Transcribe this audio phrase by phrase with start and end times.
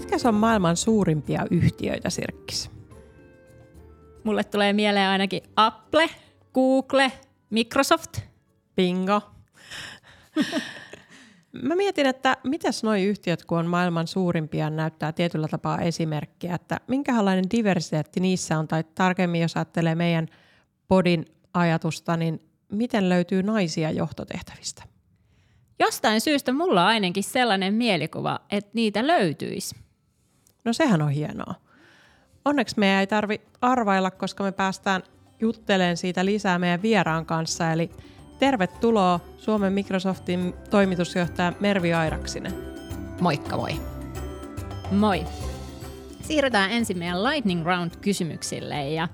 [0.00, 2.70] Mitkä on maailman suurimpia yhtiöitä, Sirkkis?
[4.24, 6.10] Mulle tulee mieleen ainakin Apple,
[6.54, 7.12] Google,
[7.50, 8.20] Microsoft.
[8.76, 9.22] Bingo.
[11.62, 16.80] Mä mietin, että mitäs nuo yhtiöt, kun on maailman suurimpia, näyttää tietyllä tapaa esimerkkiä, että
[16.88, 20.26] minkälainen diversiteetti niissä on, tai tarkemmin jos ajattelee meidän
[20.88, 21.24] podin
[21.54, 24.82] ajatusta, niin miten löytyy naisia johtotehtävistä?
[25.78, 29.89] Jostain syystä mulla on ainakin sellainen mielikuva, että niitä löytyisi.
[30.64, 31.54] No sehän on hienoa.
[32.44, 35.02] Onneksi meidän ei tarvi arvailla, koska me päästään
[35.40, 37.72] juttelemaan siitä lisää meidän vieraan kanssa.
[37.72, 37.90] Eli
[38.38, 42.52] tervetuloa Suomen Microsoftin toimitusjohtaja Mervi Airaksinen.
[43.20, 43.80] Moikka moi.
[44.90, 45.24] Moi.
[46.22, 48.88] Siirrytään ensin meidän Lightning Round-kysymyksille.
[48.90, 49.08] Ja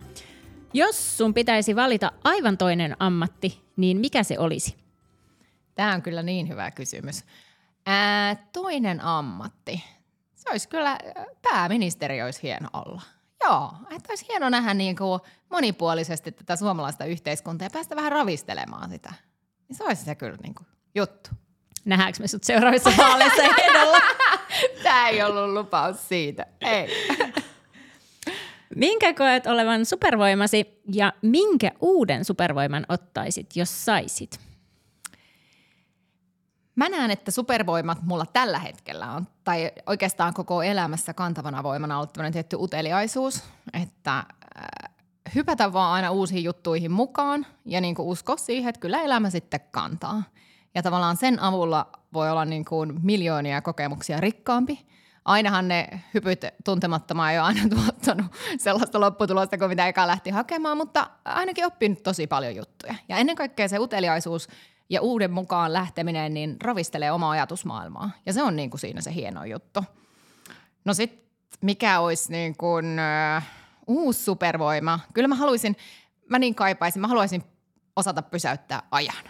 [0.73, 4.77] jos sun pitäisi valita aivan toinen ammatti, niin mikä se olisi?
[5.75, 7.25] Tämä on kyllä niin hyvä kysymys.
[7.87, 9.85] Ää, toinen ammatti.
[10.47, 10.99] Se olisi kyllä,
[11.43, 13.03] pääministeri olisi hieno olla.
[13.45, 18.91] Joo, että olisi hieno nähdä niin kuin monipuolisesti tätä suomalaista yhteiskuntaa ja päästä vähän ravistelemaan
[18.91, 19.13] sitä.
[19.69, 21.31] Niin se olisi se kyllä niin kuin juttu.
[21.85, 23.99] Nähdäänkö me sut seuraavissa vaaleissa ehdolla?
[24.83, 26.47] Tämä ei ollut lupaus siitä.
[26.61, 26.89] Ei.
[28.77, 34.41] Minkä koet olevan supervoimasi ja minkä uuden supervoiman ottaisit, jos saisit?
[36.77, 42.13] Mä näen, että supervoimat mulla tällä hetkellä on, tai oikeastaan koko elämässä kantavana voimana ollut
[42.13, 43.45] tämmöinen tietty uteliaisuus,
[43.83, 44.25] että äh,
[45.35, 49.61] hypätä vaan aina uusiin juttuihin mukaan ja niin kuin usko siihen, että kyllä elämä sitten
[49.71, 50.23] kantaa.
[50.75, 54.87] Ja tavallaan sen avulla voi olla niin kuin miljoonia kokemuksia rikkaampi.
[55.25, 58.27] Ainahan ne hypyt tuntemattomaan ei ole aina tuottanut
[58.59, 62.95] sellaista lopputulosta kuin mitä eka lähti hakemaan, mutta ainakin oppinut tosi paljon juttuja.
[63.09, 64.49] Ja ennen kaikkea se uteliaisuus–
[64.91, 68.11] ja uuden mukaan lähteminen niin ravistelee omaa ajatusmaailmaa.
[68.27, 69.85] Ja se on niin kuin siinä se hieno juttu.
[70.85, 71.27] No sitten
[71.61, 72.87] mikä olisi niin kuin,
[73.37, 73.43] uh,
[73.87, 75.01] uusi supervoima?
[75.15, 75.77] Kyllä mä haluaisin,
[76.29, 77.43] mä niin kaipaisin, mä haluaisin
[77.97, 79.25] osata pysäyttää ajan.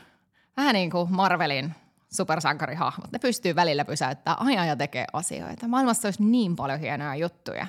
[0.56, 1.74] Vähän niin kuin Marvelin
[2.12, 3.12] supersankarihahmot.
[3.12, 5.68] Ne pystyy välillä pysäyttämään ajan ja tekee asioita.
[5.68, 7.66] Maailmassa olisi niin paljon hienoja juttuja,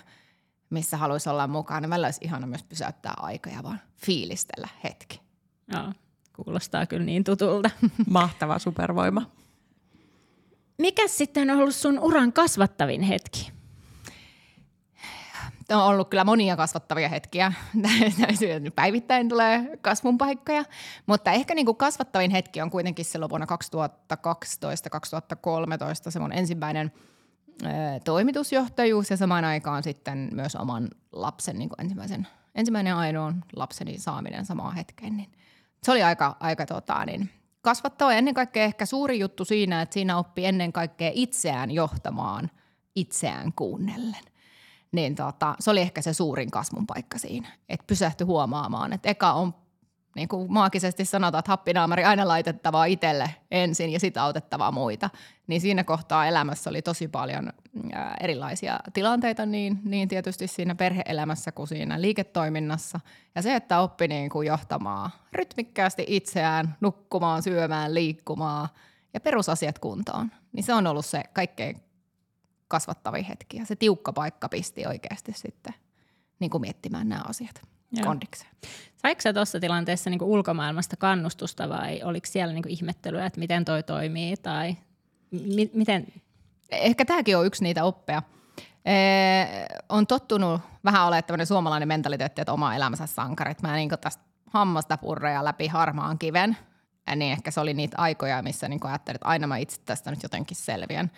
[0.70, 1.88] missä haluaisi olla mukana.
[1.88, 5.22] Meillä olisi ihana myös pysäyttää aika ja vaan fiilistellä hetki.
[5.74, 5.94] Joo.
[6.44, 7.70] Kuulostaa kyllä niin tutulta.
[8.10, 9.22] Mahtava supervoima.
[10.78, 13.52] Mikä sitten on ollut sun uran kasvattavin hetki?
[15.70, 17.54] On ollut kyllä monia kasvattavia hetkiä.
[18.76, 20.64] Päivittäin tulee kasvun paikkoja.
[21.06, 23.48] Mutta ehkä niin kuin kasvattavin hetki on kuitenkin silloin vuonna
[26.08, 26.92] 2012-2013 se mun ensimmäinen
[28.04, 34.46] toimitusjohtajuus ja samaan aikaan sitten myös oman lapsen niin kuin ensimmäisen, ensimmäinen ainoan lapseni saaminen
[34.46, 35.18] samaan hetkeen.
[35.18, 35.32] Niin
[35.84, 37.30] se oli aika, aika tota, niin,
[37.62, 42.52] kasvattava ennen kaikkea ehkä suuri juttu siinä, että siinä oppi ennen kaikkea itseään johtamaan
[42.96, 44.24] itseään kuunnellen.
[44.92, 49.34] Niin tota, se oli ehkä se suurin kasvun paikka siinä, että pysähtyi huomaamaan, että eka
[49.34, 49.54] on
[50.18, 55.10] niin kuin maagisesti sanotaan, että happinaamari aina laitettavaa itselle ensin ja sitten autettavaa muita.
[55.48, 57.54] Niin siinä kohtaa elämässä oli tosi paljon
[58.22, 63.00] erilaisia tilanteita, niin, niin tietysti siinä perheelämässä kuin siinä liiketoiminnassa.
[63.36, 68.70] Ja se, että oppi niin kuin johtamaan rytmikkäästi itseään, nukkumaan, syömään, liikkumaan
[69.14, 71.82] ja perusasiat kuntoon, niin se on ollut se kaikkein
[72.68, 73.58] kasvattavin hetki.
[73.58, 75.74] Ja se tiukka paikka pisti oikeasti sitten
[76.40, 78.52] niin kuin miettimään nämä asiat kondikseen.
[78.98, 83.84] Saiko sä tuossa tilanteessa niin ulkomaailmasta kannustusta vai oliko siellä niin ihmettelyä, että miten toi
[83.84, 84.78] toimii tai
[85.32, 86.08] mi- miten?
[86.70, 88.22] Ehkä tämäkin on yksi niitä oppeja.
[88.86, 93.62] Ee, on tottunut vähän olemaan tämmöinen suomalainen mentaliteetti, että oma elämänsä sankarit.
[93.62, 96.58] Mä niin tästä hammasta purreja läpi harmaan kiven.
[97.08, 100.12] Ja niin ehkä se oli niitä aikoja, missä niin ajattelin, että aina mä itse tästä
[100.12, 101.12] nyt jotenkin selviän.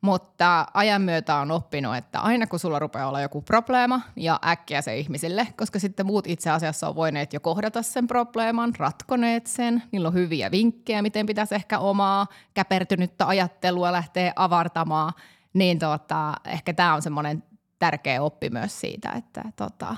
[0.00, 4.82] Mutta ajan myötä on oppinut, että aina kun sulla rupeaa olla joku probleema ja äkkiä
[4.82, 9.82] se ihmisille, koska sitten muut itse asiassa on voineet jo kohdata sen probleeman, ratkoneet sen,
[9.92, 15.12] niillä on hyviä vinkkejä, miten pitäisi ehkä omaa käpertynyttä ajattelua lähteä avartamaan,
[15.52, 17.42] niin tota, ehkä tämä on semmoinen
[17.78, 19.96] tärkeä oppi myös siitä, että tota,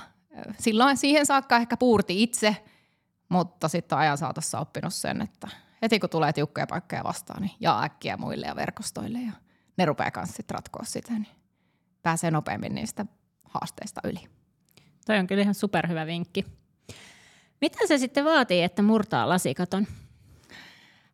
[0.59, 2.57] silloin siihen saakka ehkä puurti itse,
[3.29, 5.47] mutta sitten ajan saatossa oppinut sen, että
[5.81, 9.31] heti kun tulee tiukkoja paikkoja vastaan, niin jaa äkkiä muille ja verkostoille ja–
[9.77, 11.27] ne rupeaa kanssa sitten ratkoa sitä, niin
[12.01, 13.05] pääsee nopeammin niistä
[13.45, 14.19] haasteista yli.
[15.05, 16.45] Toi on kyllä ihan superhyvä vinkki.
[17.61, 19.87] Mitä se sitten vaatii, että murtaa lasikaton?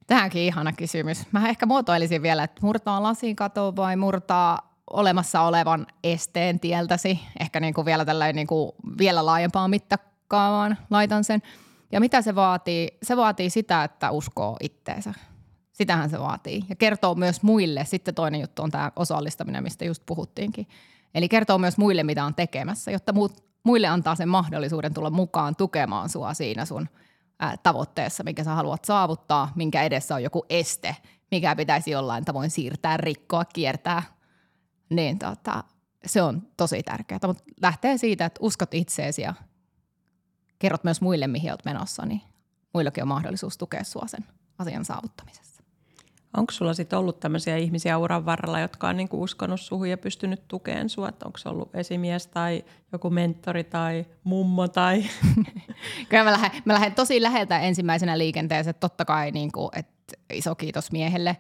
[0.08, 1.32] Tähänkin ihana kysymys.
[1.32, 7.20] Mä ehkä muotoilisin vielä, että murtaa lasikaton vai murtaa olemassa olevan esteen tieltäsi.
[7.40, 11.42] Ehkä niin kuin vielä tällainen niin kuin vielä laajempaan mittakaavaan laitan sen.
[11.92, 12.98] Ja mitä se vaatii?
[13.04, 15.14] Se vaatii sitä, että uskoo itteensä.
[15.80, 16.64] Sitähän se vaatii.
[16.70, 17.86] Ja kertoo myös muille.
[17.86, 20.68] Sitten toinen juttu on tämä osallistaminen, mistä just puhuttiinkin.
[21.16, 25.56] Eli kertoo myös muille, mitä on tekemässä, jotta muut, muille antaa sen mahdollisuuden tulla mukaan
[25.56, 26.90] tukemaan sua siinä sun
[27.40, 30.96] ää, tavoitteessa, minkä sä haluat saavuttaa, minkä edessä on joku este,
[31.32, 34.04] mikä pitäisi jollain tavoin siirtää, rikkoa, kiertää.
[34.90, 35.64] Niin tota,
[36.06, 37.20] se on tosi tärkeää.
[37.28, 39.34] Mutta lähtee siitä, että uskot itseesi ja
[40.60, 42.22] kerrot myös muille, mihin olet menossa, niin
[42.74, 44.26] muillakin on mahdollisuus tukea sua sen
[44.58, 45.49] asian saavuttamisessa.
[46.38, 50.48] Onko sulla sitten ollut tämmöisiä ihmisiä uran varrella, jotka on niinku uskonut suhun ja pystynyt
[50.48, 51.10] tukemaan sua?
[51.26, 55.04] Onko se ollut esimies tai joku mentori tai mummo tai...
[56.10, 58.76] Kyllä mä lähden, mä lähden tosi läheltä ensimmäisenä liikenteeseen.
[58.80, 61.38] Totta kai niin kuin, että iso kiitos miehelle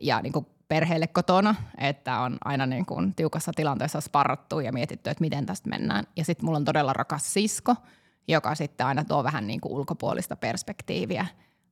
[0.00, 5.10] ja niin kuin perheelle kotona, että on aina niin kuin tiukassa tilanteessa sparrattu ja mietitty,
[5.10, 6.04] että miten tästä mennään.
[6.16, 7.76] Ja sitten mulla on todella rakas sisko,
[8.28, 11.26] joka sitten aina tuo vähän niin kuin ulkopuolista perspektiiviä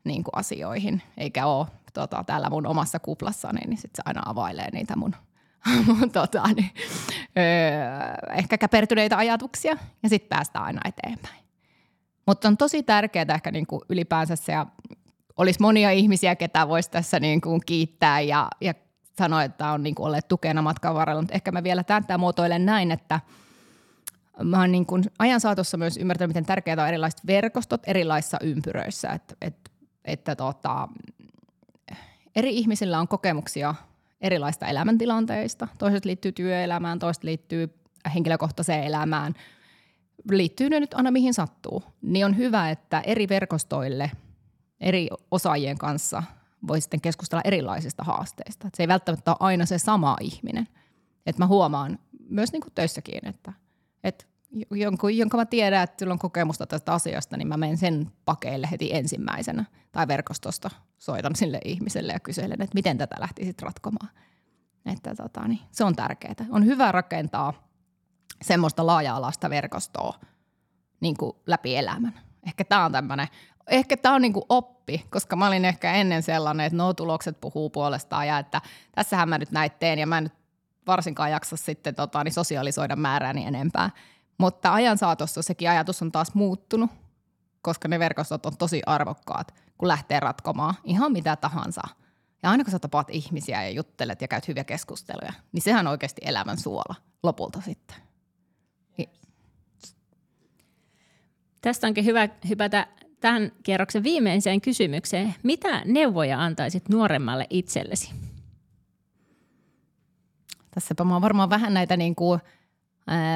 [0.05, 4.96] niin asioihin, eikä ole tota, täällä mun omassa kuplassani, niin sitten se aina availee niitä
[4.96, 5.14] mun,
[5.87, 6.70] mun tota, niin,
[7.38, 11.44] öö, ehkä käpertyneitä ajatuksia ja sitten päästään aina eteenpäin.
[12.26, 14.67] Mutta on tosi tärkeää ehkä niin kuin ylipäänsä se, ja
[15.37, 18.75] olisi monia ihmisiä, ketä voisi tässä niin kuin kiittää ja, ja
[19.19, 22.67] sanoa, että on niin kuin olleet tukena matkan varrella, mutta ehkä mä vielä tätä muotoilen
[22.67, 23.20] näin, että
[24.43, 29.08] mä oon niin kuin ajan saatossa myös ymmärtänyt, miten tärkeää on erilaiset verkostot erilaisissa ympyröissä,
[29.08, 29.70] että, että,
[30.05, 30.88] että tota,
[32.38, 33.75] eri ihmisillä on kokemuksia
[34.20, 35.69] erilaista elämäntilanteista.
[35.79, 37.75] Toiset liittyy työelämään, toiset liittyy
[38.14, 39.35] henkilökohtaiseen elämään.
[40.31, 41.82] Liittyy ne nyt aina mihin sattuu.
[42.02, 44.11] Niin on hyvä, että eri verkostoille,
[44.81, 46.23] eri osaajien kanssa
[46.69, 48.69] voi sitten keskustella erilaisista haasteista.
[48.69, 50.69] Et se ei välttämättä ole aina se sama ihminen.
[51.26, 51.99] Et mä huomaan
[52.29, 53.52] myös niin kuin töissäkin, että,
[54.05, 54.25] että
[54.71, 58.69] jonkun, jonka mä tiedän, että sillä on kokemusta tästä asiasta, niin mä menen sen pakeille
[58.71, 64.11] heti ensimmäisenä tai verkostosta soitan sille ihmiselle ja kyselen, että miten tätä lähtisit ratkomaan.
[64.87, 66.35] Että tota, niin, se on tärkeää.
[66.50, 67.69] On hyvä rakentaa
[68.43, 70.19] semmoista laaja-alaista verkostoa
[71.00, 72.21] niin kuin läpi elämän.
[72.47, 73.29] Ehkä tämä on tämmöinen,
[73.67, 77.41] ehkä tämä on niin kuin oppi, koska mä olin ehkä ennen sellainen, että no tulokset
[77.41, 78.61] puhuu puolestaan ja että
[78.95, 80.33] tässähän mä nyt näitä teen ja mä en nyt
[80.87, 83.91] varsinkaan jaksa sitten tota, niin sosiaalisoida määrääni enempää.
[84.38, 86.90] Mutta ajan saatossa sekin ajatus on taas muuttunut,
[87.62, 91.82] koska ne verkostot on tosi arvokkaat, kun lähtee ratkomaan ihan mitä tahansa.
[92.43, 95.90] Ja aina kun sä tapaat ihmisiä ja juttelet ja käyt hyviä keskusteluja, niin sehän on
[95.90, 97.96] oikeasti elämän suola lopulta sitten.
[101.61, 102.87] Tästä onkin hyvä hypätä
[103.20, 105.35] tämän kierroksen viimeiseen kysymykseen.
[105.43, 108.11] Mitä neuvoja antaisit nuoremmalle itsellesi?
[110.70, 112.40] Tässäpä mä oon varmaan vähän näitä niin kuin–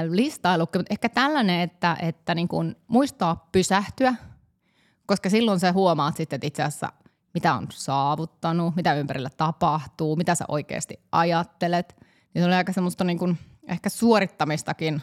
[0.08, 4.14] listailu, mutta ehkä tällainen, että, että niin kuin muistaa pysähtyä,
[5.06, 6.92] koska silloin sä huomaat sitten, että itse asiassa
[7.34, 11.96] mitä on saavuttanut, mitä ympärillä tapahtuu, mitä sä oikeasti ajattelet.
[12.34, 13.38] Niin se oli aika semmoista niin kuin
[13.68, 15.02] ehkä suorittamistakin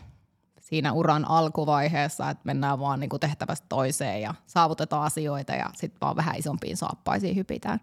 [0.59, 6.01] siinä uran alkuvaiheessa, että mennään vaan niin kuin tehtävästä toiseen ja saavutetaan asioita ja sitten
[6.01, 7.79] vaan vähän isompiin saappaisiin hypitään.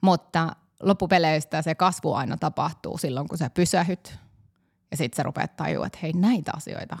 [0.00, 4.18] Mutta loppupeleistä se kasvu aina tapahtuu silloin, kun sä pysähyt,
[4.90, 6.98] ja sitten sä rupeat tajua, että hei näitä asioita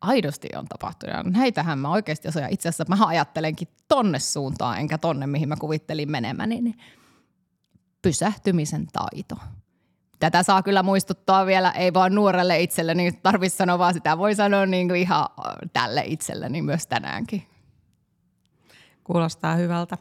[0.00, 1.16] aidosti on tapahtunut.
[1.16, 2.50] Ja näitähän mä oikeasti osaan.
[2.50, 6.60] Itse asiassa mä ajattelenkin tonne suuntaan, enkä tonne, mihin mä kuvittelin menemäni.
[6.60, 6.78] Niin
[8.02, 9.36] pysähtymisen taito.
[10.18, 14.18] Tätä saa kyllä muistuttaa vielä, ei vaan nuorelle itselle, niin tarvitsisi sanoa vaan sitä.
[14.18, 15.26] Voi sanoa niin kuin ihan
[15.72, 17.46] tälle itselleni myös tänäänkin.
[19.04, 19.98] Kuulostaa hyvältä.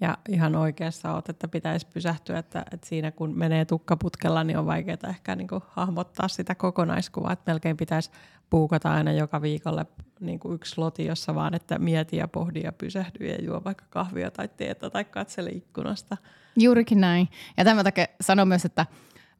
[0.00, 4.66] Ja ihan oikeassa olet, että pitäisi pysähtyä, että, että siinä kun menee tukkaputkella, niin on
[4.66, 8.10] vaikeaa ehkä niin kuin hahmottaa sitä kokonaiskuvaa, että melkein pitäisi
[8.50, 9.86] puukata aina joka viikolle
[10.20, 13.84] niin kuin yksi loti, jossa vaan, että mieti ja pohdi ja pysähdy ja juo vaikka
[13.90, 16.16] kahvia tai teetä tai katsele ikkunasta.
[16.56, 17.28] Juurikin näin.
[17.56, 18.86] Ja tämän takia sanon myös, että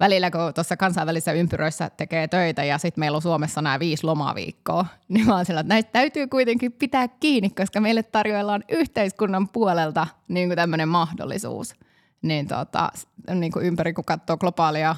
[0.00, 4.86] välillä kun tuossa kansainvälisissä ympyröissä tekee töitä ja sitten meillä on Suomessa nämä viisi lomaviikkoa,
[5.08, 10.06] niin mä oon sillä, että näistä täytyy kuitenkin pitää kiinni, koska meille tarjoillaan yhteiskunnan puolelta
[10.28, 11.74] niin kuin tämmöinen mahdollisuus.
[12.22, 12.88] Niin, tota,
[13.34, 14.96] niin kuin ympäri kun katsoo globaalia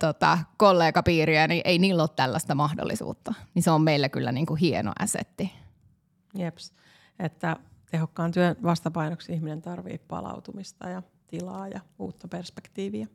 [0.00, 3.34] tota, kollegapiiriä, niin ei niillä ole tällaista mahdollisuutta.
[3.54, 5.52] Niin se on meille kyllä niin kuin hieno asetti.
[6.34, 6.72] Jeps,
[7.18, 7.56] että
[7.90, 13.06] tehokkaan työn vastapainoksi ihminen tarvitsee palautumista ja tilaa ja uutta perspektiiviä.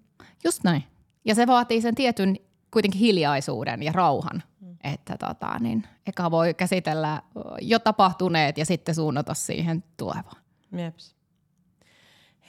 [0.43, 0.83] Just näin.
[1.25, 2.35] Ja se vaatii sen tietyn
[2.71, 4.43] kuitenkin hiljaisuuden ja rauhan.
[4.61, 4.77] Mm.
[4.83, 7.21] Että tota, niin, eka voi käsitellä
[7.61, 10.41] jo tapahtuneet ja sitten suunnata siihen tulevaan.
[10.77, 11.15] Jeps.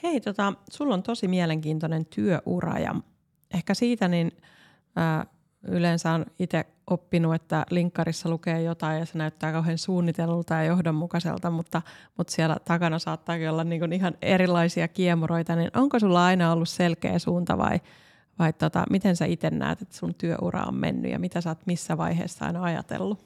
[0.03, 2.95] Hei, tota, sulla on tosi mielenkiintoinen työura ja
[3.53, 4.31] ehkä siitä niin
[4.95, 5.25] ää,
[5.67, 11.51] yleensä on itse oppinut, että linkkarissa lukee jotain ja se näyttää kauhean suunnitellulta ja johdonmukaiselta,
[11.51, 11.81] mutta,
[12.17, 17.19] mutta siellä takana saattaa olla niin ihan erilaisia kiemuroita, niin onko sulla aina ollut selkeä
[17.19, 17.79] suunta vai,
[18.39, 21.65] vai tota, miten sä itse näet, että sun työura on mennyt ja mitä sä oot
[21.65, 23.19] missä vaiheessa aina ajatellut?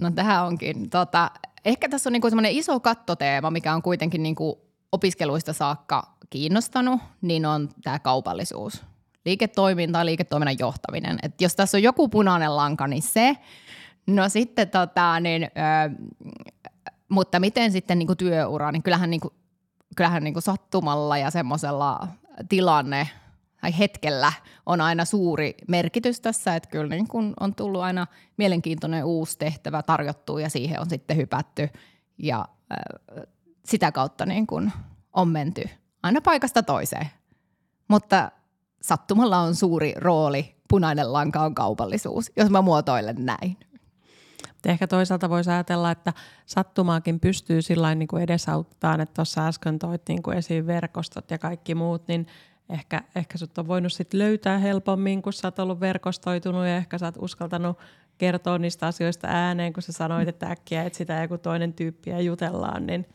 [0.00, 0.90] No tähän onkin.
[0.90, 1.30] Tota,
[1.64, 4.60] ehkä tässä on niinku semmoinen iso kattoteema, mikä on kuitenkin niinku
[4.92, 8.84] opiskeluista saakka kiinnostanut, niin on tämä kaupallisuus
[9.26, 11.18] liiketoiminta ja liiketoiminnan johtaminen.
[11.22, 13.36] Et jos tässä on joku punainen lanka, niin se.
[14.06, 16.04] No sitten tota, niin, ö,
[17.08, 19.34] mutta miten sitten niin kuin työura, niin kyllähän, niin kuin,
[19.96, 22.08] kyllähän niin kuin sattumalla ja semmoisella
[22.48, 23.08] tilanne
[23.60, 24.32] tai hetkellä
[24.66, 28.06] on aina suuri merkitys tässä, että kyllä niin kuin on tullut aina
[28.36, 31.68] mielenkiintoinen uusi tehtävä tarjottu ja siihen on sitten hypätty
[32.18, 33.26] ja ö,
[33.64, 34.72] sitä kautta niin kuin
[35.12, 35.68] on menty
[36.02, 37.06] aina paikasta toiseen.
[37.88, 38.30] Mutta
[38.82, 43.56] sattumalla on suuri rooli, punainen lanka on kaupallisuus, jos mä muotoilen näin.
[44.66, 46.12] Ehkä toisaalta voisi ajatella, että
[46.46, 51.74] sattumaakin pystyy sillä niin kuin että tuossa äsken toit niin kuin esiin verkostot ja kaikki
[51.74, 52.26] muut, niin
[52.68, 56.98] ehkä, ehkä sut on voinut sit löytää helpommin, kun sä oot ollut verkostoitunut ja ehkä
[56.98, 57.78] sä oot uskaltanut
[58.18, 62.86] kertoa niistä asioista ääneen, kun sä sanoit, että äkkiä etsitään joku toinen tyyppi ja jutellaan,
[62.86, 63.06] niin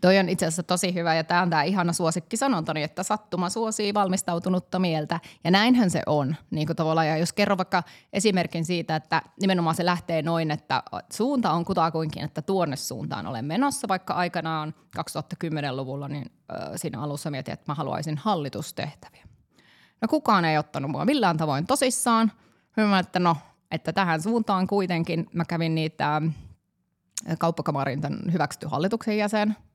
[0.00, 1.92] Toi on itse asiassa tosi hyvä ja tämä on tämä ihana
[2.34, 5.20] sanontoni, että sattuma suosii valmistautunutta mieltä.
[5.44, 6.36] Ja näinhän se on.
[6.50, 10.82] Niin kuin tavallaan, ja jos kerro vaikka esimerkin siitä, että nimenomaan se lähtee noin, että
[11.12, 16.32] suunta on kutakuinkin, että tuonne suuntaan olen menossa, vaikka aikanaan 2010-luvulla, niin
[16.76, 19.24] siinä alussa mietin, että mä haluaisin hallitustehtäviä.
[20.00, 22.32] No kukaan ei ottanut mua millään tavoin tosissaan.
[22.76, 23.36] Hyvä, että no,
[23.70, 26.22] että tähän suuntaan kuitenkin mä kävin niitä
[27.38, 28.00] kauppakamarin
[28.32, 29.56] hyväksytty hallituksen jäsen–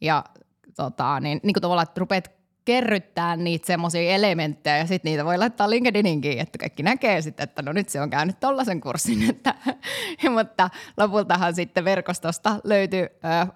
[0.00, 0.24] ja
[0.76, 2.30] tota, niin, niin kuin tavallaan, että rupeat
[2.64, 7.62] kerryttää niitä semmoisia elementtejä ja sitten niitä voi laittaa LinkedIninkin, että kaikki näkee sitten, että
[7.62, 9.30] no nyt se on käynyt tollaisen kurssin.
[9.30, 9.54] Että,
[10.34, 13.48] mutta lopultahan sitten verkostosta löytyi, äh,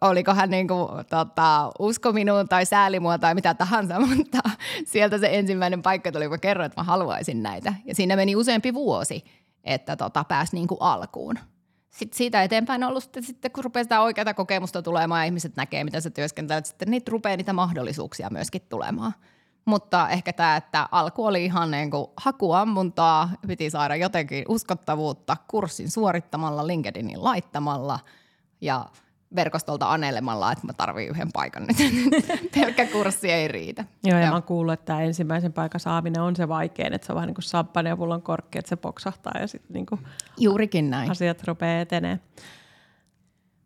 [0.00, 4.38] oliko hän niin kuin, tota, usko minuun tai sääli mua tai mitä tahansa, mutta
[4.84, 7.74] sieltä se ensimmäinen paikka tuli, kun kerroin, että mä haluaisin näitä.
[7.84, 9.24] Ja siinä meni useampi vuosi,
[9.64, 11.38] että tota, pääsi niin kuin alkuun
[11.92, 15.56] sitten siitä eteenpäin on ollut sitten, sitten kun rupeaa sitä oikeaa kokemusta tulemaan ja ihmiset
[15.56, 19.12] näkee, miten sä työskentelet, sitten niitä rupeaa niitä mahdollisuuksia myöskin tulemaan.
[19.64, 25.90] Mutta ehkä tämä, että alku oli ihan niin kuin hakuammuntaa, piti saada jotenkin uskottavuutta kurssin
[25.90, 27.98] suorittamalla, LinkedInin laittamalla
[28.60, 28.86] ja
[29.36, 31.76] verkostolta anelemalla, että mä tarvii yhden paikan nyt.
[32.54, 33.84] Pelkkä kurssi ei riitä.
[34.04, 34.28] Joo, ja Joo.
[34.28, 37.26] mä oon kuullut, että tämä ensimmäisen paikan saaminen on se vaikein, että se on vähän
[37.26, 39.86] niin kuin samppanja ja pullon korkki, että se poksahtaa ja sitten niin
[40.38, 41.10] Juurikin näin.
[41.10, 42.18] asiat rupeaa etenee.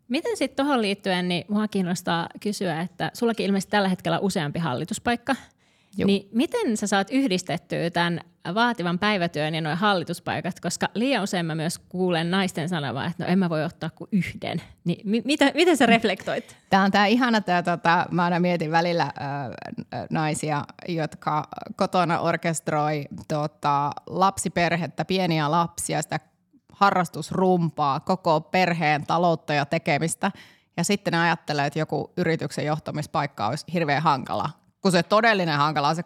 [0.07, 5.35] Miten sitten tuohon liittyen, niin mua kiinnostaa kysyä, että sullakin ilmeisesti tällä hetkellä useampi hallituspaikka–
[6.05, 8.21] niin miten sä saat yhdistettyä tämän
[8.53, 13.29] vaativan päivätyön ja noin hallituspaikat, koska liian usein mä myös kuulen naisten sanovan, että no
[13.29, 14.61] en mä voi ottaa kuin yhden.
[14.83, 16.57] Niin mi- mitä, miten sä reflektoit?
[16.69, 19.11] Tämä on tämä ihana, tämä, tota, mä aina mietin välillä äh,
[20.09, 26.19] naisia, jotka kotona orkestroi tota, lapsiperhettä, pieniä lapsia, sitä
[26.71, 30.31] harrastusrumpaa, koko perheen taloutta ja tekemistä.
[30.77, 34.49] Ja sitten ne ajattelee, että joku yrityksen johtamispaikka olisi hirveän hankala
[34.81, 36.03] kun se todellinen hankala on se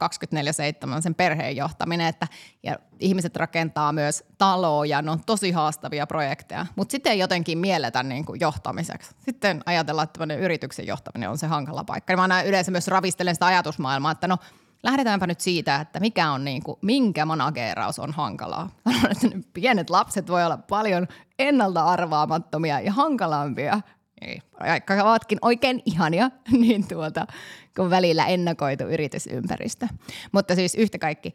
[0.98, 2.28] 24-7, sen perheen johtaminen, että
[2.64, 7.58] ja ihmiset rakentaa myös taloa ja ne on tosi haastavia projekteja, mutta sitten ei jotenkin
[7.58, 9.16] mielletä niin kuin johtamiseksi.
[9.20, 12.14] Sitten ajatellaan, että yrityksen johtaminen on se hankala paikka.
[12.14, 14.38] Ja mä aina yleensä myös ravistelen sitä ajatusmaailmaa, että no
[14.84, 18.70] lähdetäänpä nyt siitä, että mikä on niin kuin, minkä manageeraus on hankalaa.
[19.12, 21.08] että pienet lapset voi olla paljon
[21.40, 23.82] ennalta arvaamattomia ja hankalampia
[24.22, 27.28] ei, vaikka ovatkin oikein ihania, niin tuota,
[27.76, 29.88] kun välillä ennakoitu yritysympäristö.
[30.32, 31.34] Mutta siis yhtä kaikki,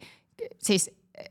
[0.57, 1.25] siis eh,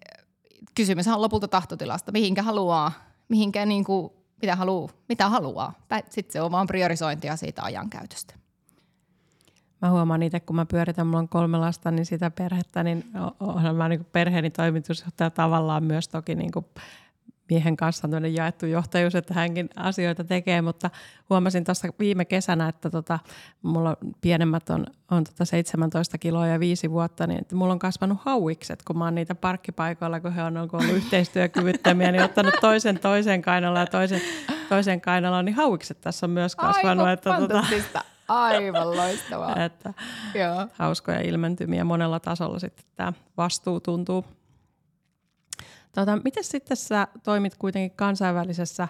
[0.75, 2.92] kysymys on lopulta tahtotilasta, mihinkä haluaa,
[3.28, 5.72] mihinkä niin kuin, mitä, haluaa, mitä haluaa.
[6.10, 8.34] Sitten se on vaan priorisointia siitä ajankäytöstä.
[9.82, 13.04] Mä huomaan itse, kun mä pyöritän, mulla on kolme lasta, niin sitä perhettä, niin
[13.40, 16.66] olen mä niin perheeni toimitusjohtaja tavallaan myös toki niin kuin
[17.50, 20.90] miehen kanssa on jaettu johtajuus, että hänkin asioita tekee, mutta
[21.30, 23.18] huomasin tuossa viime kesänä, että tota,
[23.62, 28.18] mulla pienemmät on, on tota 17 kiloa ja viisi vuotta, niin että mulla on kasvanut
[28.20, 33.42] hauikset, kun mä oon niitä parkkipaikoilla, kun he on ollut yhteistyökyvyttömiä, niin ottanut toisen toisen
[33.42, 34.20] kainalla ja toisen,
[34.68, 37.06] toisen kainalla, niin hauikset tässä on myös kasvanut.
[37.06, 37.64] Aivan että, tota,
[38.28, 39.56] Aivan loistavaa.
[39.64, 39.94] että
[40.34, 40.66] Joo.
[40.72, 44.24] Hauskoja ilmentymiä monella tasolla sitten tämä vastuu tuntuu
[45.96, 48.88] Tota, miten sitten sä toimit kuitenkin kansainvälisessä,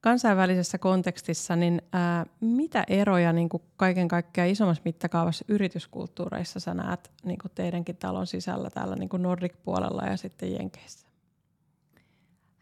[0.00, 7.10] kansainvälisessä kontekstissa, niin ää, mitä eroja niin kuin kaiken kaikkiaan isommassa mittakaavassa yrityskulttuureissa sä näet
[7.24, 11.08] niin kuin teidänkin talon sisällä täällä niin kuin Nordic-puolella ja sitten Jenkeissä?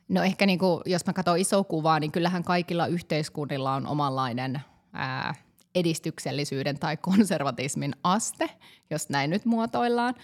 [0.09, 4.61] No ehkä niin kuin, jos mä katson iso kuvaa, niin kyllähän kaikilla yhteiskunnilla on omanlainen
[4.93, 5.35] ää,
[5.75, 8.50] edistyksellisyyden tai konservatismin aste,
[8.91, 10.14] jos näin nyt muotoillaan.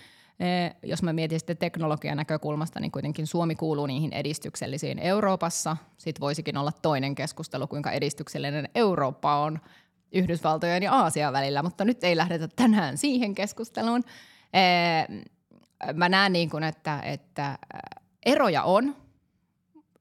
[0.40, 5.76] E, jos mä mietin sitten teknologian näkökulmasta, niin kuitenkin Suomi kuuluu niihin edistyksellisiin Euroopassa.
[5.96, 9.60] Sitten voisikin olla toinen keskustelu, kuinka edistyksellinen Eurooppa on
[10.12, 14.04] Yhdysvaltojen ja Aasian välillä, mutta nyt ei lähdetä tänään siihen keskusteluun.
[14.52, 14.60] E,
[15.94, 17.58] mä näen niin kuin, että, että
[18.26, 18.96] eroja on,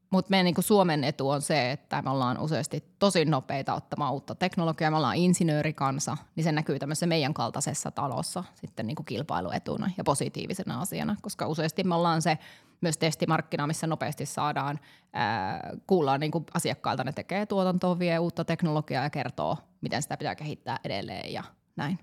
[0.09, 4.35] mutta meidän niin Suomen etu on se, että me ollaan useasti tosi nopeita ottamaan uutta
[4.35, 4.91] teknologiaa.
[4.91, 10.03] Me ollaan insinöörikansa, niin se näkyy tämmöisessä meidän kaltaisessa talossa sitten niin kuin kilpailuetuna ja
[10.03, 12.37] positiivisena asiana, koska useasti me ollaan se
[12.81, 14.79] myös testimarkkina, missä nopeasti saadaan,
[15.13, 20.17] ää, kuullaan niin kuin asiakkailta, ne tekee tuotantoa, vie uutta teknologiaa ja kertoo, miten sitä
[20.17, 21.43] pitää kehittää edelleen ja
[21.75, 21.99] näin.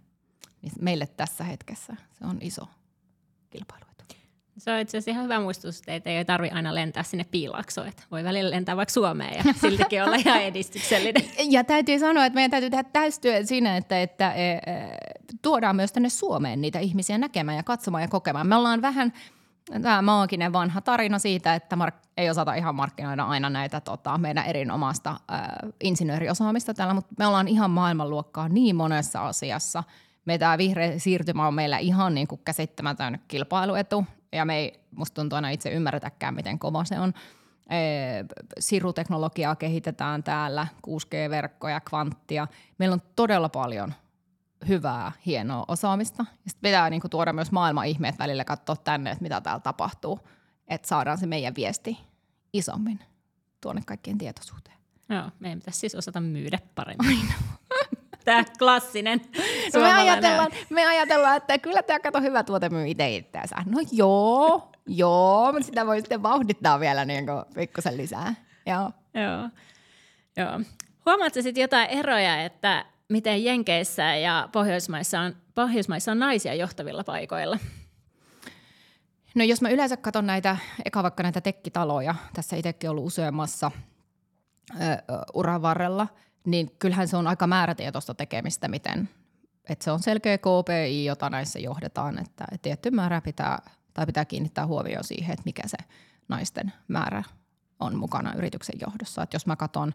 [0.62, 2.68] Niin meille tässä hetkessä se on iso
[3.50, 3.93] kilpailu.
[4.58, 7.88] Se on itse asiassa ihan hyvä muistutus, että ei tarvitse aina lentää sinne piilaksoon.
[7.88, 11.24] Että voi välillä lentää vaikka Suomeen ja siltikin olla ihan edistyksellinen.
[11.50, 14.60] Ja täytyy sanoa, että meidän täytyy tehdä täystyö siinä, että, että e, e,
[15.42, 18.46] tuodaan myös tänne Suomeen niitä ihmisiä näkemään ja katsomaan ja kokemaan.
[18.46, 19.12] Me ollaan vähän
[19.82, 24.46] tämä maaginen vanha tarina siitä, että mark- ei osata ihan markkinoida aina näitä tota, meidän
[24.46, 25.40] erinomasta äh,
[25.80, 29.84] insinööriosaamista täällä, mutta me ollaan ihan maailmanluokkaa niin monessa asiassa.
[30.24, 35.14] Me tämä vihreä siirtymä on meillä ihan niin kuin käsittämätön kilpailuetu ja me ei musta
[35.14, 37.12] tuntuu aina itse ymmärretäkään, miten kova se on.
[38.58, 42.46] Siruteknologiaa kehitetään täällä, 6G-verkkoja, kvanttia.
[42.78, 43.94] Meillä on todella paljon
[44.68, 46.24] hyvää, hienoa osaamista.
[46.28, 50.20] Ja sitten pitää niinku tuoda myös maailman ihmeet välillä katsoa tänne, että mitä täällä tapahtuu,
[50.68, 51.98] että saadaan se meidän viesti
[52.52, 53.00] isommin
[53.60, 54.76] tuonne kaikkien tietoisuuteen.
[55.08, 57.28] Joo, meidän pitäisi siis osata myydä paremmin.
[58.24, 59.20] Tämä klassinen
[59.74, 63.56] no me, ajatellaan, me ajatellaan, että kyllä tämä kato hyvä tuote myy itse itseänsä.
[63.66, 68.34] No joo, joo, mutta sitä voi sitten vauhdittaa vielä niin pikkusen lisää.
[68.66, 68.90] Joo.
[69.14, 69.48] Joo.
[70.36, 70.60] joo.
[71.06, 77.58] Huomaatko sitten jotain eroja, että miten Jenkeissä ja Pohjoismaissa on, Pohjoismaissa on naisia johtavilla paikoilla?
[79.34, 83.70] No jos mä yleensä katson näitä, eka vaikka näitä tekkitaloja, tässä itsekin ollut useammassa
[84.70, 84.76] ö,
[85.34, 86.06] uran varrella–
[86.46, 89.08] niin kyllähän se on aika määrätietoista tekemistä, miten,
[89.68, 93.58] että se on selkeä KPI, jota näissä johdetaan, että tietty määrä pitää,
[93.94, 95.76] tai pitää kiinnittää huomioon siihen, että mikä se
[96.28, 97.22] naisten määrä
[97.80, 99.22] on mukana yrityksen johdossa.
[99.22, 99.94] Että jos mä katson,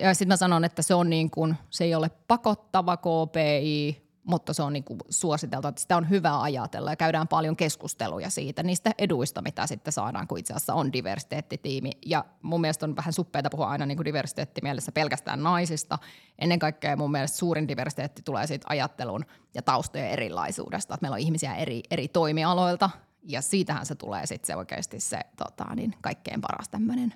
[0.00, 4.52] ja sitten mä sanon, että se on niin kuin, se ei ole pakottava KPI, mutta
[4.52, 8.90] se on niin suositeltu, että sitä on hyvä ajatella ja käydään paljon keskusteluja siitä, niistä
[8.98, 11.90] eduista, mitä sitten saadaan, kun itse asiassa on diversiteettitiimi.
[12.06, 15.98] Ja mun mielestä on vähän suppeita puhua aina niin kuin diversiteettimielessä pelkästään naisista.
[16.38, 21.20] Ennen kaikkea mun mielestä suurin diversiteetti tulee siitä ajattelun ja taustojen erilaisuudesta, että meillä on
[21.20, 22.90] ihmisiä eri, eri toimialoilta
[23.22, 27.14] ja siitähän se tulee sitten se oikeasti se tota, niin kaikkein paras tämmöinen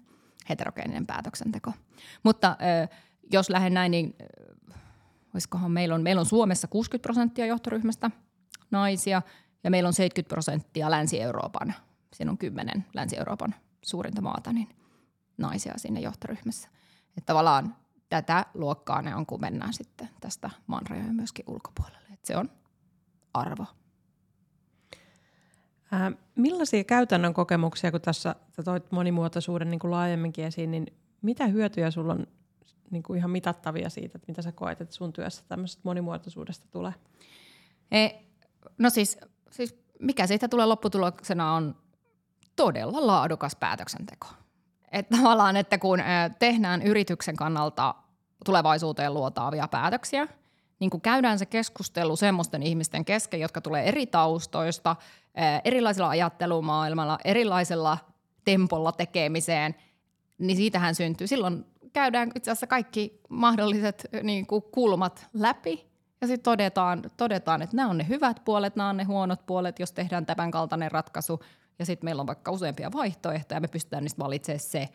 [0.49, 1.73] heterogeeninen päätöksenteko.
[2.23, 2.57] Mutta
[3.33, 4.17] jos lähden näin, niin
[5.35, 8.11] olisikohan meillä on, meillä on Suomessa 60 prosenttia johtoryhmästä
[8.71, 9.23] naisia
[9.65, 11.75] ja meillä on 70 prosenttia Länsi-Euroopan,
[12.15, 14.69] siinä on kymmenen Länsi-Euroopan suurinta maata, niin
[15.39, 16.69] naisia siinä johtoryhmässä.
[17.09, 17.77] Että tavallaan
[18.09, 22.09] tätä luokkaa ne on, kun mennään sitten tästä maanrajojen myöskin ulkopuolelle.
[22.13, 22.51] Että se on
[23.35, 23.67] arvo.
[25.93, 30.87] Ää, millaisia käytännön kokemuksia, kun tässä toit monimuotoisuuden niin kuin laajemminkin esiin, niin
[31.23, 32.27] mitä hyötyjä sulla on
[32.95, 36.95] niin kuin ihan mitattavia siitä, että mitä sä koet, että sun työssä tämmöisestä monimuotoisuudesta tulee?
[37.91, 38.09] E,
[38.79, 39.19] no siis,
[39.51, 41.77] siis mikä siitä tulee lopputuloksena on
[42.57, 44.27] todella laadukas päätöksenteko.
[44.93, 45.99] Että tavallaan, että kun
[46.39, 47.95] tehdään yrityksen kannalta
[48.45, 50.29] tulevaisuuteen luotaavia päätöksiä,
[50.81, 54.97] niin kun käydään se keskustelu semmoisten ihmisten kesken, jotka tulee eri taustoista,
[55.65, 57.99] erilaisilla ajattelumaailmalla, erilaisella
[58.45, 59.75] tempolla tekemiseen,
[60.39, 61.27] niin siitähän syntyy.
[61.27, 65.87] Silloin käydään itse asiassa kaikki mahdolliset niin kuin kulmat läpi
[66.21, 69.79] ja sitten todetaan, todetaan, että nämä on ne hyvät puolet, nämä on ne huonot puolet,
[69.79, 71.41] jos tehdään tämän kaltainen ratkaisu.
[71.79, 74.89] Ja sitten meillä on vaikka useampia vaihtoehtoja, me pystytään niistä valitsemaan se,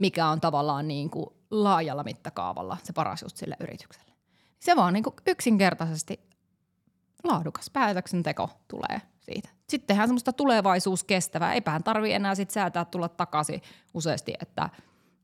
[0.00, 4.12] mikä on tavallaan niin kuin laajalla mittakaavalla se paras just sille yritykselle.
[4.60, 6.20] Se vaan niin kuin yksinkertaisesti
[7.24, 9.48] laadukas päätöksenteko tulee siitä.
[9.68, 11.54] Sitten tehdään semmoista tulevaisuuskestävää.
[11.54, 13.62] Eipähän tarvitse enää sit säätää tulla takaisin
[13.94, 14.68] useasti, että–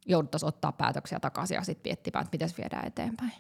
[0.09, 3.33] jouduttaisiin ottaa päätöksiä takaisin ja sitten miettimään, että miten viedään eteenpäin.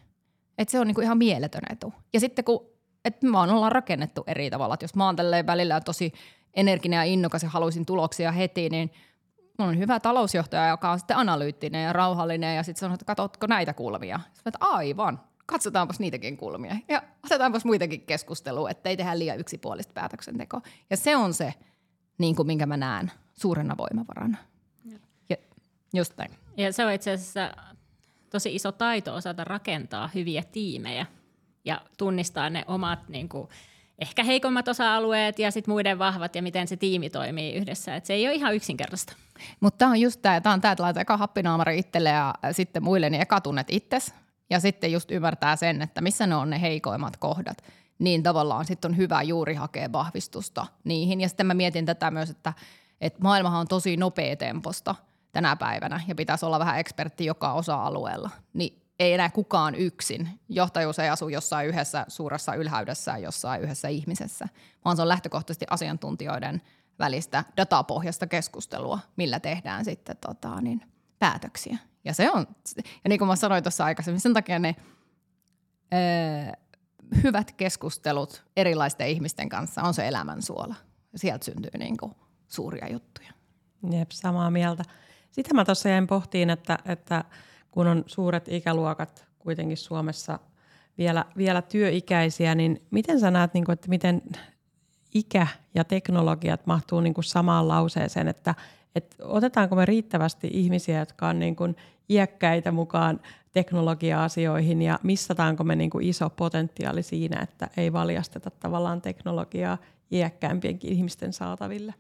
[0.58, 1.94] Et se on niinku ihan mieletön etu.
[2.12, 2.66] Ja sitten kun
[3.04, 6.12] et me ollaan rakennettu eri tavalla, että jos mä oon välillä tosi
[6.54, 8.90] energinen ja innokas ja haluaisin tuloksia heti, niin
[9.58, 13.46] mulla on hyvä talousjohtaja, joka on sitten analyyttinen ja rauhallinen ja sitten sanoo, että katsotko
[13.46, 14.20] näitä kulmia?
[14.24, 20.60] Sitten että aivan, katsotaanpas niitäkin kulmia ja otetaanpas muitakin keskustelua, ettei tehdä liian yksipuolista päätöksentekoa.
[20.90, 21.54] Ja se on se,
[22.18, 24.38] niin kuin minkä mä näen suurena voimavarana.
[25.94, 26.30] Just näin.
[26.56, 27.54] Ja se on itse asiassa
[28.30, 31.06] tosi iso taito osata rakentaa hyviä tiimejä
[31.64, 33.48] ja tunnistaa ne omat niin kuin,
[33.98, 37.96] ehkä heikommat osa-alueet ja sitten muiden vahvat ja miten se tiimi toimii yhdessä.
[37.96, 39.12] Et se ei ole ihan yksinkertaista.
[39.60, 42.82] Mutta tämä on just tämä, tämä on tämä, että laita eka happinaamari itselle ja sitten
[42.82, 44.14] muille, niin eka tunnet itses
[44.50, 47.64] ja sitten just ymmärtää sen, että missä ne on ne heikoimmat kohdat.
[47.98, 51.20] Niin tavallaan sitten on hyvä juuri hakea vahvistusta niihin.
[51.20, 52.52] Ja sitten mä mietin tätä myös, että,
[53.00, 54.94] että maailmahan on tosi nopea temposta
[55.38, 58.30] tänä päivänä ja pitäisi olla vähän ekspertti joka osa-alueella.
[58.52, 60.28] Niin ei enää kukaan yksin.
[60.48, 64.48] Johtajuus ei asu jossain yhdessä suuressa ylhäydessä jossain yhdessä ihmisessä,
[64.84, 66.62] vaan se on lähtökohtaisesti asiantuntijoiden
[66.98, 70.80] välistä datapohjasta keskustelua, millä tehdään sitten tota, niin,
[71.18, 71.78] päätöksiä.
[72.04, 72.46] Ja se on,
[72.76, 74.76] ja niin kuin mä sanoin tuossa aikaisemmin, sen takia ne
[75.94, 76.52] öö,
[77.22, 80.74] hyvät keskustelut erilaisten ihmisten kanssa on se elämän suola.
[81.16, 82.14] Sieltä syntyy niin kuin
[82.48, 83.32] suuria juttuja.
[83.90, 84.84] Jep, samaa mieltä.
[85.30, 87.24] Sitten mä tuossa jäin pohtiin, että, että
[87.70, 90.38] kun on suuret ikäluokat kuitenkin Suomessa
[90.98, 94.22] vielä, vielä työikäisiä, niin miten sä näet, niin kuin, että miten
[95.14, 98.54] ikä ja teknologiat mahtuu niin kuin samaan lauseeseen, että,
[98.94, 101.76] että otetaanko me riittävästi ihmisiä, jotka on niin kuin
[102.08, 103.20] iäkkäitä mukaan
[103.52, 109.78] teknologia-asioihin ja missataanko me niin kuin iso potentiaali siinä, että ei valjasteta tavallaan teknologiaa
[110.12, 111.94] iäkkäämpienkin ihmisten saataville?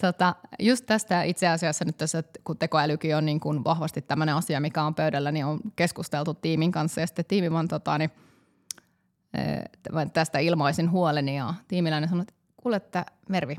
[0.00, 4.60] Tota, just tästä itse asiassa nyt tässä, kun tekoälykin on niin kuin vahvasti tämmöinen asia,
[4.60, 8.10] mikä on pöydällä, niin on keskusteltu tiimin kanssa ja sitten tiimi vaan tota, niin,
[10.12, 13.56] tästä ilmaisin huoleni ja tiimiläinen sanoi, että kuule, että Mervi,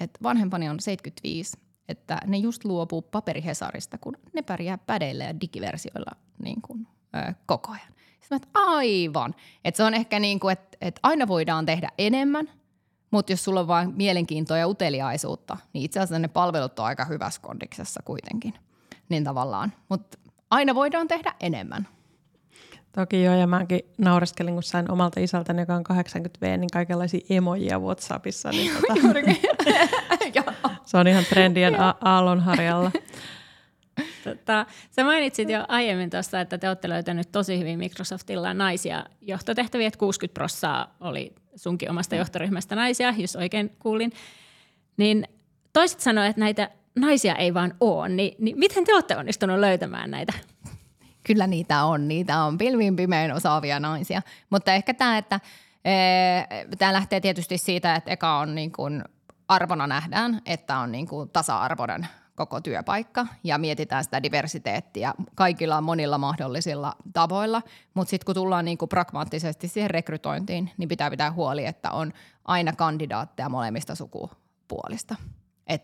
[0.00, 1.58] että vanhempani on 75,
[1.88, 7.72] että ne just luopuu paperihesarista, kun ne pärjää pädeillä ja digiversioilla niin kuin, ö, koko
[7.72, 7.92] ajan.
[8.20, 9.34] Sitten mä, että aivan.
[9.64, 12.50] Että se on ehkä niin kuin, että, että aina voidaan tehdä enemmän–
[13.12, 17.04] mutta jos sulla on vain mielenkiintoa ja uteliaisuutta, niin itse asiassa ne palvelut on aika
[17.04, 18.54] hyvässä kondiksessa kuitenkin.
[19.08, 19.72] Niin tavallaan.
[19.88, 20.18] Mutta
[20.50, 21.88] aina voidaan tehdä enemmän.
[22.92, 27.78] Toki joo, ja mäkin naureskelin, kun sain omalta isältäni, joka on 80V, niin kaikenlaisia emojia
[27.78, 28.50] Whatsappissa.
[28.50, 28.70] Niin
[30.34, 30.52] tota,
[30.84, 32.90] se on ihan trendien a- aallonharjalla.
[34.24, 39.86] Tota, sä mainitsit jo aiemmin tuosta, että te olette löytänyt tosi hyvin Microsoftilla naisia johtotehtäviä,
[39.86, 44.12] että 60 prossaa oli sunkin omasta johtoryhmästä naisia, jos oikein kuulin.
[44.96, 45.28] Niin
[45.72, 50.10] toiset sanoivat, että näitä naisia ei vaan ole, niin, niin miten te olette onnistunut löytämään
[50.10, 50.32] näitä?
[51.24, 54.22] Kyllä niitä on, niitä on pilvin pimein osaavia naisia.
[54.50, 55.40] Mutta ehkä tämä, että
[56.78, 59.04] tämä lähtee tietysti siitä, että eka on niin kuin
[59.48, 66.18] arvona nähdään, että on niin kuin tasa-arvoinen koko työpaikka ja mietitään sitä diversiteettiä kaikilla monilla
[66.18, 67.62] mahdollisilla tavoilla.
[67.94, 72.12] Mutta sitten kun tullaan niinku pragmaattisesti siihen rekrytointiin, niin pitää pitää huoli, että on
[72.44, 75.16] aina kandidaatteja molemmista sukupuolista.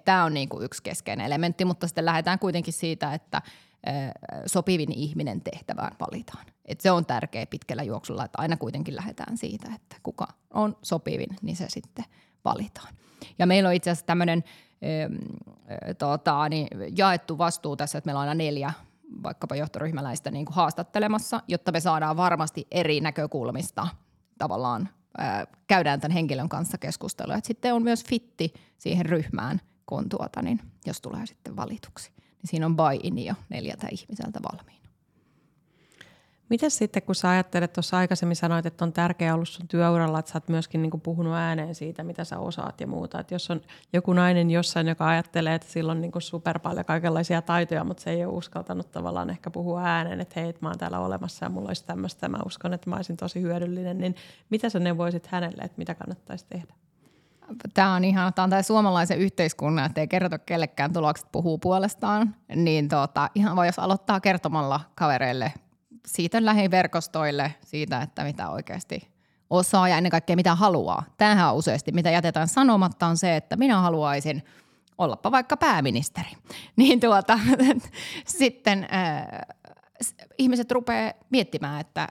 [0.05, 3.43] Tämä on niinku yksi keskeinen elementti, mutta sitten lähdetään kuitenkin siitä, että
[4.47, 6.47] sopivin ihminen tehtävään valitaan.
[6.65, 11.37] Et se on tärkeä pitkällä juoksulla, että aina kuitenkin lähdetään siitä, että kuka on sopivin,
[11.43, 12.05] niin se sitten
[12.45, 12.95] valitaan.
[13.39, 14.45] Ja meillä on itse asiassa tämmöinen
[15.99, 18.73] tota, niin jaettu vastuu tässä, että meillä on aina neljä
[19.23, 23.89] vaikkapa johtoryhmäläistä niin kuin haastattelemassa, jotta me saadaan varmasti eri näkökulmista
[24.39, 24.89] tavallaan
[25.19, 27.37] ää, käydään tämän henkilön kanssa keskustelua.
[27.43, 32.13] Sitten on myös fitti siihen ryhmään, kun tuota, niin, jos tulee sitten valituksi.
[32.19, 34.88] Niin siinä on buy-in jo neljältä ihmiseltä valmiina.
[36.49, 40.31] Miten sitten, kun sä ajattelet, tuossa aikaisemmin sanoit, että on tärkeää ollut sun työuralla, että
[40.31, 43.21] sä oot myöskin niin puhunut ääneen siitä, mitä sä osaat ja muuta.
[43.21, 43.61] Että jos on
[43.93, 48.11] joku nainen jossain, joka ajattelee, että sillä on niin super paljon kaikenlaisia taitoja, mutta se
[48.11, 51.51] ei ole uskaltanut tavallaan ehkä puhua ääneen, että hei, että mä oon täällä olemassa ja
[51.51, 54.15] mulla olisi tämmöistä, mä uskon, että mä olisin tosi hyödyllinen, niin
[54.51, 56.75] mitä sä neuvoisit hänelle, että mitä kannattaisi tehdä?
[57.75, 62.35] Tämä on ihan, tämä on tämä suomalaisen yhteiskunnan, että ei kerrota kellekään tulokset puhuu puolestaan,
[62.55, 65.53] niin tota, ihan vaan jos aloittaa kertomalla kavereille
[66.09, 69.09] siitä lähiverkostoille, siitä, että mitä oikeasti
[69.51, 71.05] osaa ja ennen kaikkea mitä haluaa.
[71.17, 74.43] Tämähän on useasti, mitä jätetään sanomatta, on se, että minä haluaisin
[74.99, 76.31] ollapa vaikka pääministeri.
[76.77, 77.39] Niin tuota,
[78.27, 79.27] sitten äh,
[80.39, 82.09] ihmiset rupeaa miettimään, että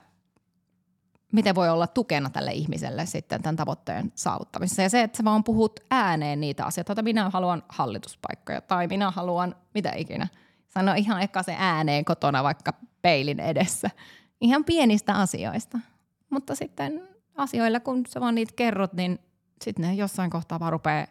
[1.32, 4.82] miten voi olla tukena tälle ihmiselle sitten tämän tavoitteen saavuttamisessa.
[4.82, 9.10] Ja se, että sä vaan puhut ääneen niitä asioita, että minä haluan hallituspaikkoja tai minä
[9.10, 10.28] haluan mitä ikinä.
[10.68, 13.90] Sano ihan eka se ääneen kotona vaikka peilin edessä.
[14.40, 15.78] Ihan pienistä asioista.
[16.30, 19.18] Mutta sitten asioilla, kun sä vaan niitä kerrot, niin
[19.64, 21.06] sitten ne jossain kohtaa vaan rupeaa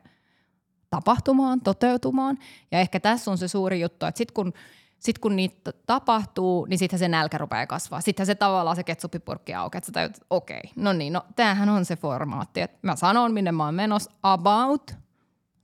[0.90, 2.38] tapahtumaan, toteutumaan.
[2.72, 4.54] Ja ehkä tässä on se suuri juttu, että sitten kun,
[5.00, 8.02] sit kun niitä tapahtuu, niin sitten se nälkä rupeaa kasvaa.
[8.02, 11.86] Sitten se tavallaan se ketsuppipurkki aukeaa, että sä okei, okay, no niin, no tämähän on
[11.86, 14.96] se formaatti, että mä sanon, minne mä oon menossa about.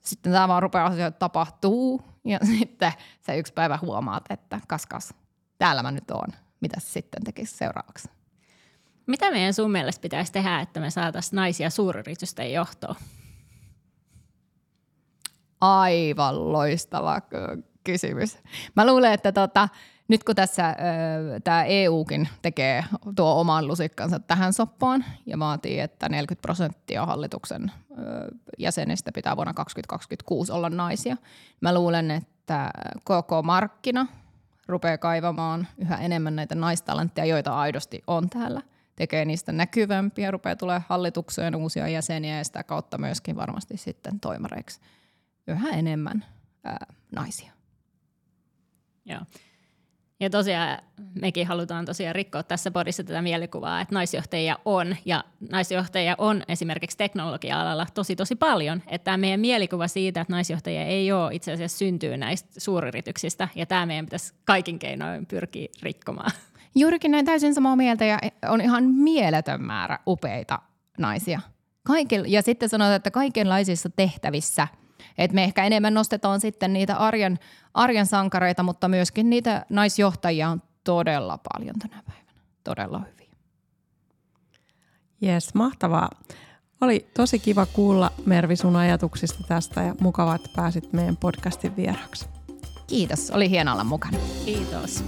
[0.01, 5.13] Sitten tämä vaan rupeaa asioita tapahtuu ja sitten se yksi päivä huomaat, että kas kas,
[5.57, 6.27] täällä mä nyt oon.
[6.59, 8.09] Mitä sitten tekisi seuraavaksi?
[9.07, 12.95] Mitä meidän sun mielestä pitäisi tehdä, että me saataisiin naisia suuryritysten johtoon?
[15.61, 17.21] Aivan loistava
[17.83, 18.37] kysymys.
[18.75, 19.69] Mä luulen, että tota,
[20.07, 20.75] nyt kun tässä
[21.43, 27.71] tämä EUkin tekee tuo oman lusikkansa tähän soppaan ja vaatii, että 40 prosenttia hallituksen
[28.59, 31.17] jäsenistä pitää vuonna 2026 olla naisia,
[31.61, 32.71] mä luulen, että
[33.03, 34.07] koko markkina
[34.67, 38.61] rupeaa kaivamaan yhä enemmän näitä naistalentteja, joita aidosti on täällä–
[38.95, 44.81] tekee niistä näkyvämpiä, rupeaa tulee hallitukseen uusia jäseniä ja sitä kautta myöskin varmasti sitten toimareiksi
[45.47, 46.25] yhä enemmän
[46.63, 47.51] ää, naisia.
[49.05, 49.21] Joo.
[50.23, 50.79] Ja tosiaan
[51.21, 56.97] mekin halutaan tosiaan rikkoa tässä podissa tätä mielikuvaa, että naisjohtajia on ja naisjohtajia on esimerkiksi
[56.97, 58.81] teknologia-alalla tosi tosi paljon.
[58.87, 63.65] Että tämä meidän mielikuva siitä, että naisjohtajia ei ole itse asiassa syntyy näistä suuryrityksistä ja
[63.65, 66.31] tämä meidän pitäisi kaikin keinoin pyrkiä rikkomaan.
[66.75, 70.59] Juurikin näin täysin samaa mieltä ja on ihan mieletön määrä upeita
[70.97, 71.41] naisia.
[71.87, 74.67] Kaiken, ja sitten sanotaan, että kaikenlaisissa tehtävissä.
[75.17, 77.39] Että me ehkä enemmän nostetaan sitten niitä arjen,
[77.73, 82.41] arjen sankareita, mutta myöskin niitä naisjohtajia on todella paljon tänä päivänä.
[82.63, 83.29] Todella hyviä.
[85.21, 86.09] Jes, mahtavaa.
[86.81, 92.25] Oli tosi kiva kuulla Mervi sun ajatuksista tästä ja mukavaa, että pääsit meidän podcastin vieraksi.
[92.87, 94.17] Kiitos, oli hienoa olla mukana.
[94.45, 95.03] Kiitos.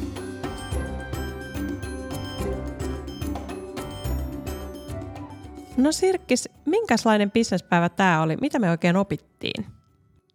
[5.78, 8.38] No Sirkkis, minkälainen bisnespäivä tämä oli?
[8.38, 9.66] Mitä me oikein opittiin?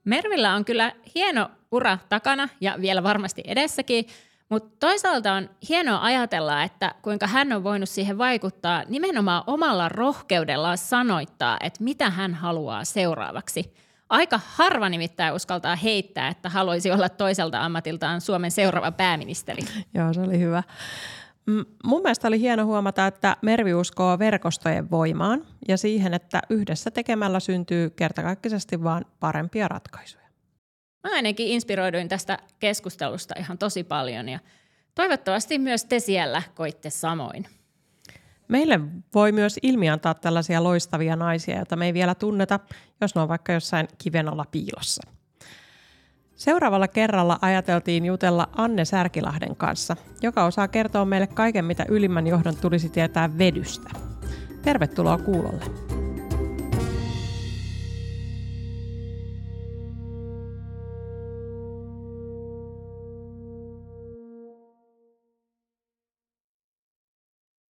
[0.05, 4.07] Mervillä on kyllä hieno ura takana ja vielä varmasti edessäkin,
[4.49, 10.79] mutta toisaalta on hienoa ajatella, että kuinka hän on voinut siihen vaikuttaa nimenomaan omalla rohkeudellaan
[10.79, 13.75] sanoittaa, että mitä hän haluaa seuraavaksi.
[14.09, 19.63] Aika harva nimittäin uskaltaa heittää, että haluaisi olla toiselta ammatiltaan Suomen seuraava pääministeri.
[19.95, 20.63] Joo, se oli hyvä.
[21.85, 27.41] Mun mielestä oli hieno huomata, että Mervi uskoo verkostojen voimaan ja siihen, että yhdessä tekemällä
[27.41, 30.25] syntyy kertakaikkisesti vaan parempia ratkaisuja.
[31.09, 34.39] Mä ainakin inspiroiduin tästä keskustelusta ihan tosi paljon ja
[34.95, 37.47] toivottavasti myös te siellä koitte samoin.
[38.49, 38.81] Meille
[39.15, 42.61] voi myös ilmiantaa tällaisia loistavia naisia, joita me ei vielä tunneta,
[43.01, 45.03] jos ne on vaikka jossain kivenolla piilossa.
[46.41, 52.57] Seuraavalla kerralla ajateltiin jutella Anne Särkilahden kanssa, joka osaa kertoa meille kaiken, mitä ylimmän johdon
[52.57, 53.91] tulisi tietää vedystä.
[54.63, 55.65] Tervetuloa kuulolle.